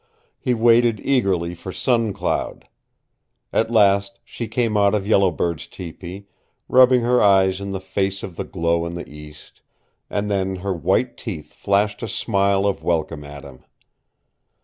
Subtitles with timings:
[0.39, 2.67] He waited eagerly for Sun Cloud.
[3.53, 6.25] At last she came out of Yellow Bird's tepee,
[6.67, 9.61] rubbing her eyes in the face of the glow in the east,
[10.09, 13.63] and then her white teeth flashed a smile of welcome at him.